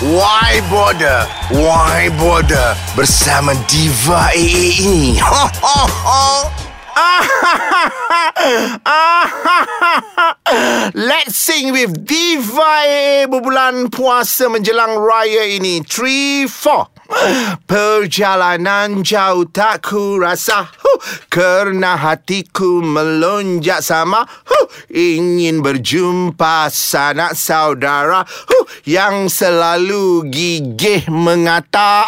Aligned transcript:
Why 0.00 0.64
Border? 0.72 1.28
Why 1.52 2.08
Border? 2.16 2.72
Bersama 2.96 3.52
Diva 3.68 4.32
AA 4.32 4.80
ini. 4.80 5.20
Ho, 5.20 5.44
ho, 5.60 5.80
ho. 5.92 6.48
Let's 10.96 11.36
sing 11.36 11.76
with 11.76 12.08
Diva 12.08 12.80
AA 12.80 13.28
berbulan 13.28 13.92
puasa 13.92 14.48
menjelang 14.48 14.96
raya 14.96 15.44
ini. 15.44 15.84
3, 15.84 16.48
4. 16.48 17.68
Perjalanan 17.68 19.04
jauh 19.04 19.44
tak 19.52 19.84
ku 19.84 20.16
rasa 20.16 20.64
huh, 20.90 20.98
Kerana 21.30 21.94
hatiku 21.94 22.82
melonjak 22.82 23.78
sama 23.78 24.26
huh, 24.26 24.66
Ingin 24.90 25.62
berjumpa 25.62 26.66
sanak 26.74 27.38
saudara 27.38 28.26
huh, 28.26 28.66
Yang 28.82 29.46
selalu 29.46 30.26
gigih 30.26 31.06
mengata. 31.06 32.02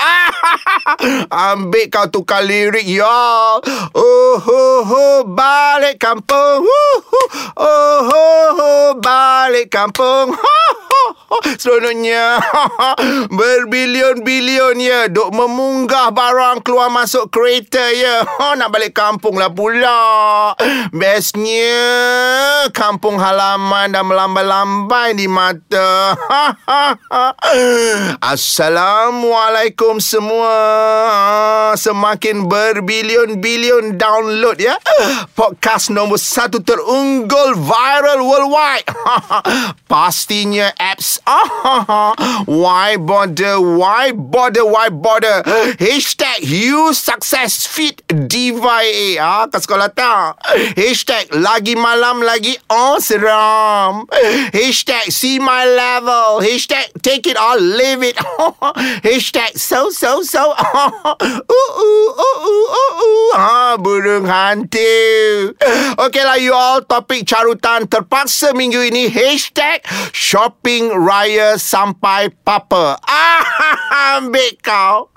Ambil 1.31 1.87
kau 1.89 2.11
tukar 2.11 2.43
lirik 2.43 2.85
ya 2.87 3.63
Oh 3.95 4.33
ho 4.43 4.63
ho 4.83 5.07
balik 5.23 6.03
kampung 6.03 6.67
Oh 7.57 7.99
ho 8.03 8.27
ho 8.59 8.71
balik 8.99 9.71
kampung 9.71 10.35
ha. 10.35 10.72
Seronoknya. 11.63 12.41
Berbilion-bilion 13.39 14.77
ya. 14.79 15.01
Duk 15.09 15.33
memunggah 15.33 16.13
barang 16.13 16.61
keluar 16.65 16.93
masuk 16.93 17.33
kereta 17.33 17.83
ya. 17.93 18.25
Nak 18.59 18.69
balik 18.69 18.93
kampung 18.93 19.41
lah 19.41 19.53
pula. 19.53 20.55
Bestnya 20.93 21.81
Kampung 22.71 23.19
halaman 23.19 23.91
dah 23.93 24.05
melambai-lambai 24.05 25.17
di 25.17 25.27
mata. 25.27 26.15
Assalamualaikum 28.21 29.99
semua. 29.99 30.55
Semakin 31.75 32.47
berbilion-bilion 32.47 33.97
download 33.97 34.61
ya. 34.61 34.77
Podcast 35.33 35.91
nombor 35.91 36.21
satu 36.21 36.63
terunggul 36.63 37.57
viral 37.59 38.21
worldwide. 38.23 38.87
Pastinya 39.91 40.71
apps 40.79 41.22
Why 42.47 42.97
bother, 42.99 43.61
why 43.61 44.11
bother, 44.11 44.67
why 44.67 44.89
bother? 44.91 45.47
Hashtag 45.79 46.43
you 46.43 46.91
success 46.95 47.63
fit 47.63 48.03
Diva 48.11 48.83
AA 48.83 49.23
ha? 49.23 49.47
Sekolah 49.47 49.95
tak? 49.95 50.43
Hashtag 50.75 51.31
lagi 51.39 51.79
malam 51.79 52.27
lagi 52.27 52.59
Oh 52.67 52.99
seram 52.99 54.11
Hashtag 54.51 55.15
see 55.15 55.39
my 55.39 55.63
level. 55.63 56.43
Hashtag 56.43 56.91
take 57.07 57.31
it 57.31 57.39
or 57.39 57.55
leave 57.55 58.03
it. 58.03 58.19
Hashtag 59.07 59.55
so 59.55 59.95
so 59.95 60.27
so. 60.27 60.51
Uh 60.59 60.91
uh 60.91 61.15
uh 61.15 61.71
uh 62.19 62.39
uh 62.43 63.31
ha, 63.39 63.79
Burung 63.79 64.27
hantu. 64.27 65.55
Okay 66.03 66.25
lah 66.27 66.35
you 66.43 66.51
all 66.51 66.83
Topik 66.83 67.31
carutan 67.31 67.87
terpaksa 67.87 68.51
minggu 68.59 68.83
ini. 68.91 69.07
Hashtag 69.07 69.87
shopping 70.11 70.91
raya 71.13 71.61
sampai 71.61 72.33
papa. 72.41 72.97
Ah, 73.05 73.45
Ambil 74.17 74.57
kau. 74.65 75.13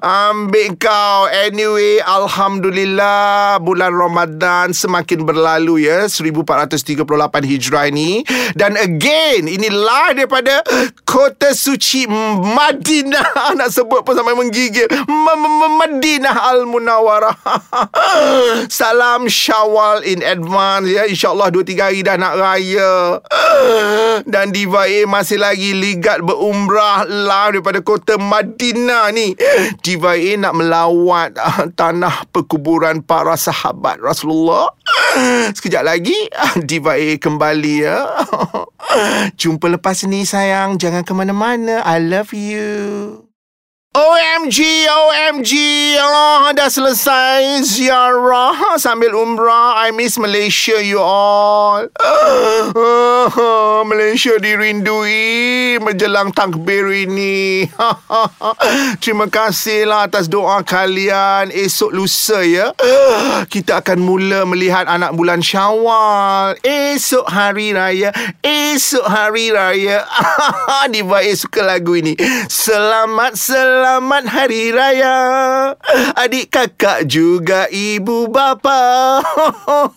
Ambil 0.00 0.80
kau. 0.80 1.28
Anyway 1.28 2.00
Alhamdulillah 2.00 3.60
Bulan 3.60 3.92
Ramadan 3.92 4.72
Semakin 4.72 5.28
berlalu 5.28 5.84
ya. 5.84 6.08
1438 6.08 7.04
Hijrah 7.44 7.92
ini. 7.92 8.24
Dan 8.56 8.80
again 8.80 9.44
Ini 9.44 9.68
live 9.68 10.16
daripada 10.16 10.64
Kota 11.04 11.52
suci 11.52 12.08
Madinah. 12.56 13.52
Nak 13.60 13.68
sebut 13.68 14.00
pun 14.00 14.16
sampai 14.16 14.32
menggigil. 14.32 14.88
Madinah 15.76 16.56
Al-Munawarah 16.56 17.36
Salam 18.80 19.28
Syawal 19.28 20.00
in 20.08 20.24
advance 20.24 20.88
ya. 20.88 21.04
InsyaAllah 21.04 21.52
2-3 21.52 21.84
hari 21.84 22.00
dah 22.00 22.16
nak 22.16 22.34
raya. 22.40 23.20
Dan 24.24 24.50
Diva 24.56 24.85
A 24.86 25.02
masih 25.10 25.42
lagi 25.42 25.74
ligat 25.74 26.22
berumrah 26.22 27.02
live 27.04 27.58
daripada 27.58 27.82
kota 27.82 28.14
Madinah 28.16 29.10
ni. 29.10 29.34
Diva 29.82 30.14
nak 30.38 30.54
melawat 30.54 31.34
uh, 31.34 31.66
tanah 31.74 32.30
perkuburan 32.30 33.02
para 33.02 33.34
sahabat 33.34 33.98
Rasulullah. 33.98 34.70
Sekejap 35.50 35.82
lagi 35.82 36.16
Diva 36.62 36.94
A 36.94 37.10
kembali 37.18 37.74
ya. 37.82 38.06
Jumpa 39.40 39.66
lepas 39.74 40.06
ni 40.06 40.22
sayang. 40.22 40.78
Jangan 40.78 41.02
ke 41.02 41.12
mana-mana. 41.12 41.82
I 41.82 41.98
love 41.98 42.30
you 42.30 43.25
OMG, 43.96 44.84
OMG 44.92 45.52
oh, 46.04 46.52
Dah 46.52 46.68
selesai 46.68 47.64
ziarah. 47.64 48.76
Sambil 48.76 49.16
umrah 49.16 49.80
I 49.80 49.88
miss 49.88 50.20
Malaysia 50.20 50.76
you 50.84 51.00
all. 51.00 51.88
Malaysia 53.88 54.36
dirindui 54.36 55.80
Menjelang 55.80 56.28
takbir 56.36 56.92
ini. 56.92 57.64
Terima 59.00 59.32
kasih 59.32 59.88
lah 59.88 60.12
atas 60.12 60.28
doa 60.28 60.60
kalian. 60.60 61.48
Esok 61.48 61.96
lusa 61.96 62.44
ya. 62.44 62.76
Kita 63.48 63.80
akan 63.80 64.04
mula 64.04 64.44
melihat 64.44 64.84
anak 64.92 65.16
bulan 65.16 65.40
syawal. 65.40 66.52
Esok 66.60 67.32
hari 67.32 67.72
raya. 67.72 68.12
Esok 68.44 69.08
hari 69.08 69.56
raya. 69.56 70.04
Diva 70.92 71.24
A 71.24 71.32
suka 71.32 71.64
lagu 71.64 71.96
ini. 71.96 72.12
Selamat, 72.52 73.40
selamat 73.40 73.85
Selamat 73.86 74.26
Hari 74.26 74.74
Raya. 74.74 75.16
Adik 76.18 76.50
kakak 76.50 77.06
juga 77.06 77.70
ibu 77.70 78.26
bapa. 78.26 79.22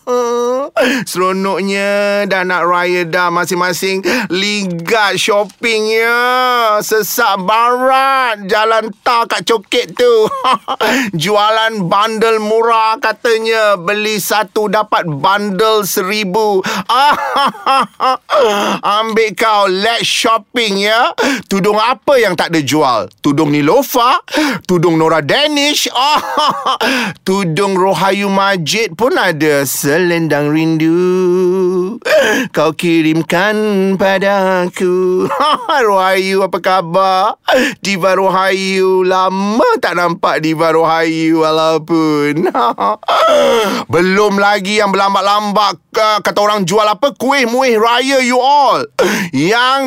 Seronoknya 1.10 2.22
Dah 2.30 2.46
nak 2.46 2.70
raya 2.70 3.02
dah 3.02 3.34
Masing-masing. 3.34 4.06
Ligat 4.30 5.18
shopping 5.18 5.90
ya 5.90 6.22
Sesak 6.86 7.42
barat. 7.42 8.46
Jalan 8.46 8.94
tar 9.02 9.26
kat 9.26 9.42
coket 9.50 9.98
tu. 9.98 10.30
Jualan 11.26 11.90
bundle 11.90 12.38
murah 12.38 13.02
katanya. 13.02 13.74
Beli 13.74 14.22
satu 14.22 14.70
dapat 14.70 15.10
bundle 15.10 15.82
seribu. 15.82 16.62
Ambil 19.02 19.34
kau 19.34 19.66
Let's 19.66 20.06
shopping 20.06 20.78
ya. 20.78 21.10
Tudung 21.50 21.82
apa 21.82 22.22
yang 22.22 22.38
tak 22.38 22.54
ada 22.54 22.62
jual? 22.62 23.10
Tudung 23.26 23.50
Nilo 23.50 23.78
Lofa 23.79 24.19
Tudung 24.67 25.00
Nora 25.00 25.23
Danish 25.23 25.88
oh, 25.95 26.19
Tudung 27.28 27.79
Rohayu 27.79 28.28
Majid 28.28 28.91
pun 29.00 29.16
ada 29.16 29.63
Selendang 29.63 30.51
rindu. 30.51 31.95
Kau 32.51 32.75
kirimkan 32.75 33.95
padaku. 33.95 35.31
Rohayu 35.88 36.44
apa 36.44 36.59
khabar? 36.59 37.40
Diva 37.79 38.19
Rohayu 38.19 39.07
Lama 39.07 39.63
tak 39.79 39.96
nampak 39.96 40.44
Diva 40.44 40.75
Rohayu 40.75 41.40
Walaupun 41.47 42.51
Belum 43.96 44.34
lagi 44.44 44.84
yang 44.84 44.91
berlambat-lambat 46.00 46.24
Kata 46.24 46.40
orang 46.40 46.62
jual 46.64 46.88
apa 46.88 47.08
Kuih 47.16 47.44
muih 47.48 47.76
raya 47.76 48.24
you 48.24 48.40
all 48.40 48.84
Yang 49.36 49.80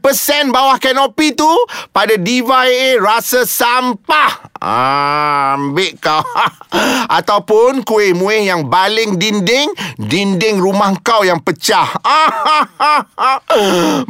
99% 0.00 0.54
bawah 0.54 0.76
kanopi 0.80 1.36
tu 1.36 1.48
Pada 1.92 2.16
Diva 2.16 2.64
AA 2.64 3.00
rasa 3.00 3.44
sampah. 3.44 4.56
Ah, 4.64 5.60
ambil 5.60 5.92
kau. 6.00 6.24
Ataupun 7.18 7.84
kuih 7.84 8.16
muih 8.16 8.48
yang 8.48 8.64
baling 8.64 9.20
dinding, 9.20 9.68
dinding 10.00 10.56
rumah 10.56 10.96
kau 11.04 11.20
yang 11.20 11.36
pecah. 11.42 11.84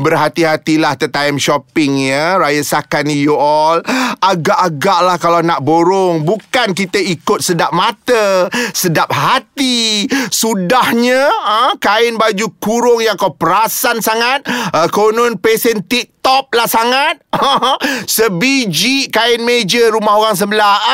Berhati-hatilah 0.04 0.94
time 1.00 1.42
shopping 1.42 2.06
ya. 2.06 2.38
Raya 2.38 2.62
Sakan 2.62 3.10
ni 3.10 3.26
you 3.26 3.34
all. 3.34 3.82
Agak-agaklah 4.22 5.18
kalau 5.18 5.42
nak 5.42 5.66
borong. 5.66 6.22
Bukan 6.22 6.76
kita 6.76 7.02
ikut 7.02 7.42
sedap 7.42 7.74
mata, 7.74 8.46
sedap 8.70 9.10
hati. 9.10 10.06
Sudahnya 10.30 11.23
ah, 11.28 11.72
kain 11.80 12.16
baju 12.16 12.46
kurung 12.60 13.00
yang 13.00 13.18
kau 13.18 13.34
perasan 13.34 14.00
sangat. 14.00 14.44
Ah, 14.48 14.88
konon 14.88 15.38
pesen 15.38 15.84
TikTok 16.24 16.56
lah 16.56 16.64
sangat. 16.64 17.20
Sebiji 18.16 19.12
kain 19.12 19.44
meja 19.44 19.92
rumah 19.92 20.16
orang 20.16 20.32
sebelah. 20.32 20.80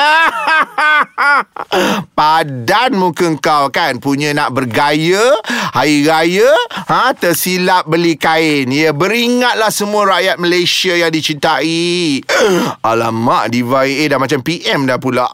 Padan 2.19 2.99
muka 2.99 3.31
kau 3.38 3.71
kan 3.71 4.03
punya 4.03 4.35
nak 4.35 4.50
bergaya 4.50 5.38
hari 5.71 6.03
raya 6.03 6.50
ha 6.91 7.15
tersilap 7.15 7.87
beli 7.87 8.19
kain. 8.19 8.75
Ya 8.75 8.91
beringatlah 8.91 9.71
semua 9.71 10.19
rakyat 10.19 10.43
Malaysia 10.43 10.99
yang 10.99 11.15
dicintai. 11.15 12.26
Alamak 12.91 13.55
Diva 13.55 13.87
AA 13.87 14.11
dah 14.11 14.19
macam 14.19 14.43
PM 14.43 14.91
dah 14.91 14.99
pula. 14.99 15.31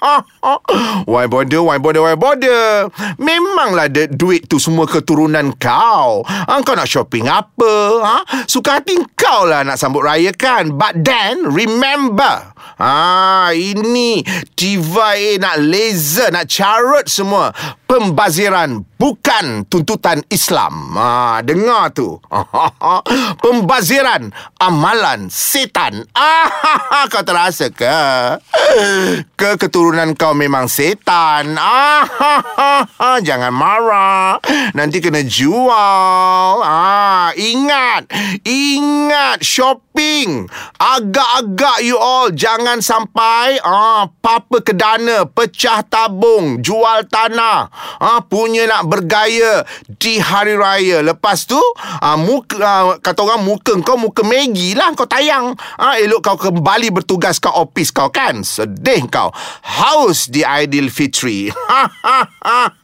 why 1.12 1.28
bother, 1.28 1.60
why 1.60 1.76
bother, 1.76 2.08
why 2.08 2.16
bother. 2.16 2.88
Memanglah 3.20 3.92
duit 3.92 4.48
tu 4.48 4.56
semua 4.56 4.88
keturunan 4.88 5.52
kau. 5.60 6.24
Ha, 6.24 6.56
kau 6.64 6.72
nak 6.72 6.88
shopping 6.88 7.28
apa? 7.28 7.72
Ha? 8.00 8.48
Suka 8.48 8.80
hati 8.80 9.09
kau 9.18 9.46
lah 9.46 9.62
nak 9.62 9.78
sambut 9.78 10.02
raya 10.02 10.34
kan. 10.34 10.74
But 10.74 11.06
then, 11.06 11.48
remember. 11.48 12.52
Ah, 12.80 13.52
ini 13.52 14.24
Diva 14.56 15.14
A 15.14 15.36
nak 15.36 15.60
laser, 15.60 16.32
nak 16.32 16.48
carut 16.48 17.06
semua. 17.06 17.52
Pembaziran 17.90 18.86
bukan 18.94 19.66
tuntutan 19.66 20.22
Islam. 20.30 20.94
Ah, 20.94 21.42
dengar 21.42 21.90
tu. 21.90 22.22
Pembaziran 23.42 24.30
amalan 24.62 25.26
setan. 25.26 26.06
Ah, 26.90 27.08
kau 27.08 27.24
terasa 27.24 27.72
ke? 27.72 27.88
Ke 29.34 29.56
keturunan 29.56 30.12
kau 30.14 30.36
memang 30.36 30.68
setan. 30.68 31.56
Jangan 33.26 33.50
marah. 33.50 34.36
Nanti 34.76 35.00
kena 35.00 35.24
jual. 35.24 36.60
Ah, 36.60 37.32
ingat. 37.34 38.06
Ingat 38.44 39.40
shopping. 39.40 40.44
Agak-agak 40.76 41.80
you 41.82 41.96
all 41.96 42.28
jangan 42.30 42.84
sampai 42.84 43.56
ah 43.64 44.12
papa 44.20 44.60
ke 44.60 44.76
dana, 44.76 45.24
pecah 45.24 45.80
tabung, 45.88 46.60
jual 46.60 47.08
tanah. 47.08 47.79
Ah 48.00 48.24
punya 48.24 48.66
nak 48.66 48.88
bergaya 48.88 49.62
di 49.86 50.18
hari 50.18 50.56
raya. 50.56 51.04
Lepas 51.04 51.46
tu 51.46 51.60
ah 51.78 52.16
muka 52.16 52.56
ah, 52.60 52.84
kata 52.98 53.20
orang 53.22 53.44
muka 53.44 53.76
kau 53.84 54.00
muka 54.00 54.24
Maggie 54.24 54.74
lah 54.74 54.92
kau 54.96 55.06
tayang. 55.06 55.54
Ah 55.76 56.00
elok 56.00 56.20
kau 56.24 56.36
kembali 56.36 56.90
bertugas 56.90 57.38
kat 57.38 57.52
office 57.52 57.92
kau 57.92 58.08
kan. 58.08 58.42
Sedih 58.42 59.06
kau. 59.12 59.30
Haus 59.62 60.26
di 60.32 60.42
Aidilfitri. 60.42 61.52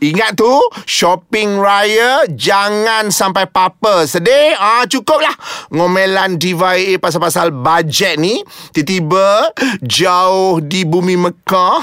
Ingat 0.00 0.36
tu 0.36 0.50
Shopping 0.84 1.56
raya 1.56 2.28
Jangan 2.28 3.08
sampai 3.08 3.48
papa 3.48 4.04
Sedih. 4.04 4.52
Ah, 4.56 4.84
Cukup 4.84 5.24
lah 5.24 5.32
Ngomelan 5.72 6.36
Diva 6.36 6.76
AA 6.76 7.00
Pasal-pasal 7.00 7.52
bajet 7.52 8.20
ni 8.20 8.44
Tiba-tiba 8.76 9.52
Jauh 9.80 10.60
di 10.60 10.84
bumi 10.84 11.16
Mekah 11.16 11.80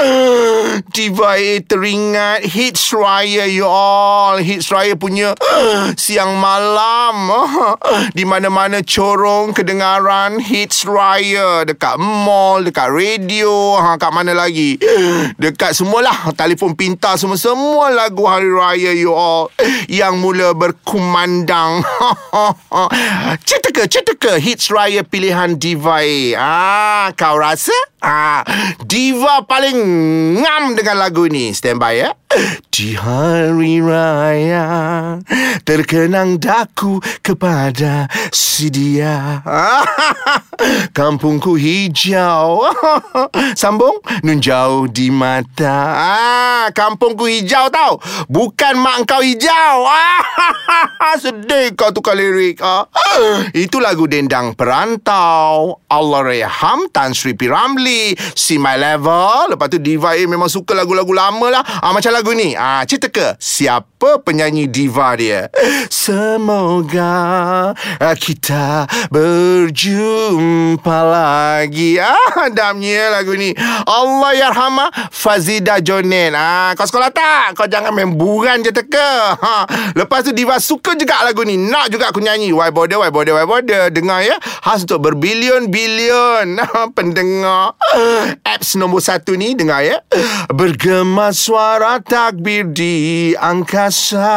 Diva 0.94 1.36
AA 1.36 1.64
teringat 1.64 2.44
Hits 2.44 2.92
raya 2.92 3.48
you 3.48 3.64
all. 3.64 4.36
Hits 4.36 4.68
raya 4.68 4.96
punya 4.96 5.32
Siang 6.00 6.36
malam 6.36 7.32
Di 8.16 8.24
mana-mana 8.28 8.84
corong 8.84 9.56
Kedengaran 9.56 10.40
Hits 10.42 10.84
raya. 10.84 11.64
Dekat 11.64 11.96
mall 11.96 12.66
Dekat 12.68 12.92
radio 12.92 13.78
ha, 13.80 13.96
Kat 13.96 14.12
mana 14.12 14.36
lagi? 14.36 14.76
Dekat 15.42 15.72
semualah 15.72 16.32
telefon 16.50 16.74
pintar 16.74 17.14
semua 17.14 17.38
semua 17.38 17.94
lagu 17.94 18.26
hari 18.26 18.50
raya 18.50 18.90
you 18.90 19.14
all 19.14 19.46
yang 19.86 20.18
mula 20.18 20.50
berkumandang. 20.50 21.86
Cerita 23.46 24.18
ke 24.18 24.34
hits 24.42 24.66
raya 24.66 25.06
pilihan 25.06 25.54
diva 25.54 26.02
ah 26.34 27.14
kau 27.14 27.38
rasa? 27.38 27.70
Ah 28.02 28.42
diva 28.82 29.46
paling 29.46 29.78
ngam 30.42 30.74
dengan 30.74 30.98
lagu 30.98 31.30
ni 31.30 31.54
standby 31.54 32.02
ya 32.02 32.19
di 32.70 32.94
hari 32.94 33.82
raya 33.82 35.18
Terkenang 35.66 36.38
daku 36.38 37.02
kepada 37.22 38.06
si 38.30 38.70
dia. 38.70 39.42
Kampungku 40.96 41.56
hijau. 41.56 42.70
Sambung 43.60 43.98
Nun 44.22 44.38
jauh 44.38 44.86
di 44.86 45.10
mata. 45.10 45.78
Ah, 45.96 46.66
Kampungku 46.70 47.26
hijau 47.26 47.66
tau. 47.72 47.98
Bukan 48.30 48.78
mak 48.78 49.08
kau 49.08 49.22
hijau. 49.24 49.88
Sedih 51.22 51.74
kau 51.74 51.90
tukar 51.90 52.14
lirik. 52.14 52.60
Ah. 52.62 52.86
Itu 53.56 53.80
lagu 53.82 54.06
dendang 54.06 54.54
perantau. 54.54 55.80
Allah 55.88 56.20
Reham 56.22 56.86
Tan 56.92 57.16
Sri 57.16 57.34
Piramli. 57.34 58.14
See 58.36 58.60
My 58.60 58.76
Level. 58.76 59.54
Lepas 59.56 59.66
tu 59.72 59.78
Diva 59.80 60.14
A 60.14 60.22
memang 60.26 60.50
suka 60.50 60.76
lagu-lagu 60.76 61.10
lama 61.10 61.46
lah. 61.48 61.62
Ah, 61.80 61.90
Macam 61.96 62.12
lagu 62.12 62.19
ni. 62.30 62.52
Ah, 62.52 62.84
Cerita 62.84 63.08
ke? 63.08 63.40
Siapa 63.40 64.20
penyanyi 64.20 64.68
diva 64.68 65.16
dia? 65.16 65.48
Semoga 65.88 67.72
Kita 68.20 68.84
Berjumpa 69.08 70.98
lagi. 71.08 71.96
Ah, 71.96 72.52
Damnya 72.52 73.16
lagu 73.16 73.32
ni. 73.32 73.56
Allah 73.88 74.36
Yarhamah 74.36 74.92
Fazida 75.08 75.80
Jonen. 75.80 76.36
Ah, 76.36 76.76
Kau 76.76 76.84
sekolah 76.84 77.08
tak? 77.08 77.56
Kau 77.56 77.64
jangan 77.64 77.96
main 77.96 78.12
buran 78.12 78.60
je 78.60 78.68
teka. 78.68 79.40
Ha. 79.40 79.56
Lepas 79.96 80.28
tu 80.28 80.36
diva 80.36 80.60
suka 80.60 80.92
juga 80.92 81.24
lagu 81.24 81.40
ni. 81.42 81.56
Nak 81.56 81.88
juga 81.88 82.12
aku 82.12 82.20
nyanyi. 82.20 82.52
Why 82.52 82.68
bother, 82.68 83.00
why 83.00 83.08
bother, 83.08 83.32
why 83.32 83.48
bother? 83.48 83.88
Dengar 83.88 84.20
ya. 84.20 84.36
Khas 84.60 84.84
untuk 84.84 85.00
berbilion-bilion. 85.00 86.60
Pendengar. 86.96 87.78
Apps 88.44 88.76
nombor 88.76 89.00
satu 89.00 89.32
ni 89.38 89.56
Dengar 89.56 89.80
ya. 89.80 90.04
Bergema 90.50 91.32
suara 91.32 92.02
takbir 92.10 92.66
di 92.74 93.30
angkasa. 93.38 94.34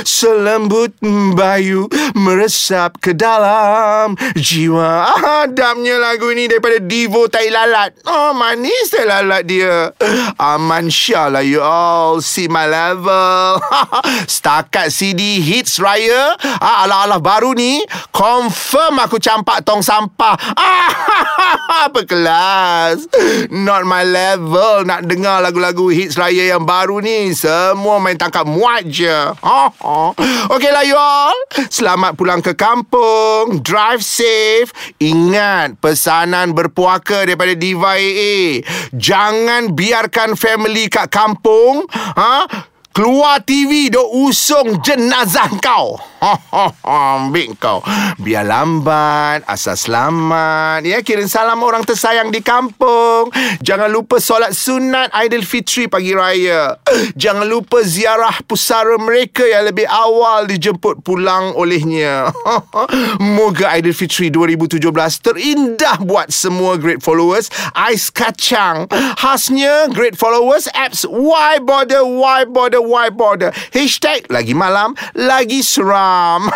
Selembut 0.00 0.96
bayu 1.36 1.92
meresap 2.16 2.96
ke 3.04 3.12
dalam. 3.12 4.16
Jiwa 4.32 5.12
Adamnya 5.44 6.00
lagu 6.00 6.32
ni 6.32 6.48
daripada 6.48 6.80
Divo 6.80 7.28
Tai 7.28 7.44
Lalat. 7.52 8.00
Oh 8.08 8.32
manis 8.32 8.88
Tai 8.88 9.04
Lalat 9.04 9.44
dia. 9.44 9.92
Aman 10.40 10.88
Syah 10.88 11.28
lah 11.28 11.44
you 11.44 11.60
all. 11.60 12.24
See 12.24 12.48
my 12.48 12.64
level. 12.64 13.60
Setakat 14.32 14.88
CD 14.88 15.44
hits 15.44 15.76
raya. 15.76 16.32
Ah, 16.64 16.88
Alah-alah 16.88 17.20
baru 17.20 17.52
ni 17.52 17.84
Confirm 18.14 19.02
aku 19.02 19.18
campak 19.18 19.66
tong 19.66 19.84
sampah. 19.84 20.38
Apa 21.84 22.06
kelas? 22.06 23.04
Not 23.50 23.84
my 23.84 24.06
level. 24.06 24.86
Nak 24.86 25.10
dengar 25.10 25.42
lagu-lagu 25.42 25.90
hits 25.90 26.14
raya 26.14 26.53
yang 26.53 26.53
baru 26.62 27.02
ni 27.02 27.34
Semua 27.34 27.98
main 27.98 28.14
tangkap 28.14 28.46
muat 28.46 28.86
je. 28.86 29.10
Oh, 29.42 29.70
oh. 29.82 30.10
Okay 30.54 30.70
lah 30.70 30.84
you 30.86 30.94
all. 30.94 31.38
Selamat 31.72 32.14
pulang 32.14 32.38
ke 32.38 32.54
kampung. 32.54 33.58
Drive 33.64 34.04
safe. 34.04 34.70
Ingat 35.02 35.80
Pesanan 35.82 36.54
berpuaka 36.54 37.26
daripada 37.26 37.56
Diva 37.56 37.96
AA 37.96 38.62
Jangan 38.94 39.72
biarkan 39.72 40.38
family 40.38 40.86
kat 40.86 41.08
kampung. 41.08 41.86
Ha? 41.90 42.70
Keluar 42.94 43.42
TV 43.42 43.90
Dok 43.90 44.06
usung 44.06 44.78
jenazah 44.78 45.50
kau. 45.58 45.98
Ambil 46.86 47.58
kau. 47.58 47.82
Biar 48.22 48.46
lambat 48.46 49.42
Asal 49.50 49.74
selamat. 49.74 50.86
Ya 50.86 51.02
kirim 51.02 51.26
salam 51.26 51.58
orang 51.66 51.82
tersayang 51.82 52.30
di 52.30 52.38
kampung. 52.38 53.34
Jangan 53.66 53.90
lupa 53.90 54.22
solat 54.22 54.54
sunat 54.54 55.10
Aidilfitri 55.10 55.90
pagi 55.90 56.14
raya. 56.14 56.78
Jangan 57.18 57.50
lupa 57.50 57.82
ziarah 57.82 58.38
pusara 58.46 58.94
mereka 58.94 59.42
Yang 59.42 59.74
lebih 59.74 59.86
awal 59.90 60.46
dijemput 60.46 61.02
pulang 61.02 61.50
olehnya. 61.58 62.30
Moga 63.36 63.74
Aidilfitri 63.74 64.30
2017 64.30 64.78
Terindah 65.18 65.98
buat 65.98 66.30
semua 66.30 66.78
great 66.78 67.02
followers. 67.02 67.50
Ais 67.74 68.06
kacang. 68.14 68.86
Khasnya 69.18 69.90
great 69.90 70.14
followers 70.14 70.70
Apps 70.78 71.02
Why 71.02 71.58
bother 71.58 72.06
Why 72.06 72.46
bother 72.46 72.83
bother? 73.10 73.50
Hashtag 73.72 74.28
lagi 74.28 74.52
malam, 74.52 74.92
lagi 75.16 75.64
seram. 75.64 76.52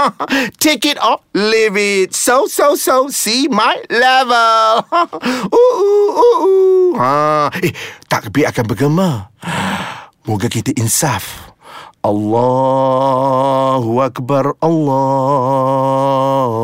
Take 0.62 0.94
it 0.94 0.98
or 1.02 1.18
leave 1.34 1.76
it. 1.76 2.14
So, 2.14 2.46
so, 2.46 2.78
so, 2.78 3.10
see 3.10 3.50
my 3.50 3.82
level. 3.90 4.86
ooh, 5.50 5.74
ooh, 5.74 6.10
ooh, 6.14 6.36
ooh. 6.46 6.90
Ha. 6.98 7.50
Eh, 7.62 7.74
takbir 8.06 8.48
akan 8.48 8.64
bergema. 8.66 9.10
Moga 10.22 10.46
kita 10.46 10.70
insaf. 10.78 11.50
Allahu 12.02 14.02
Akbar 14.02 14.58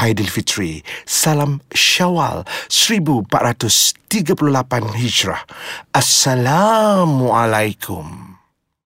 Aidilfitri. 0.00 0.80
Salam 1.04 1.60
Syawal 1.76 2.48
1438 2.72 4.96
Hijrah. 4.96 5.44
Assalamualaikum. 5.92 8.29